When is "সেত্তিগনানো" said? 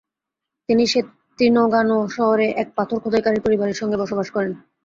0.87-1.97